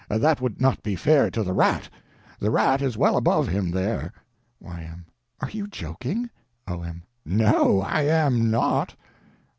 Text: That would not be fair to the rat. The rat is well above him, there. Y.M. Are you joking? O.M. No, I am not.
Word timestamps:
That 0.09 0.41
would 0.41 0.59
not 0.59 0.81
be 0.81 0.95
fair 0.95 1.29
to 1.29 1.43
the 1.43 1.53
rat. 1.53 1.87
The 2.39 2.49
rat 2.49 2.81
is 2.81 2.97
well 2.97 3.17
above 3.17 3.47
him, 3.47 3.69
there. 3.69 4.11
Y.M. 4.59 5.05
Are 5.41 5.49
you 5.51 5.67
joking? 5.67 6.27
O.M. 6.67 7.03
No, 7.23 7.81
I 7.81 8.05
am 8.05 8.49
not. 8.49 8.95